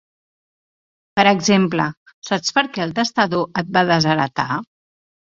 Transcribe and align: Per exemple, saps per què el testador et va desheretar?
Per 1.17 1.25
exemple, 1.31 1.85
saps 2.29 2.55
per 2.55 2.63
què 2.77 2.81
el 2.85 2.93
testador 2.99 3.61
et 3.63 3.69
va 3.77 3.85
desheretar? 3.91 4.47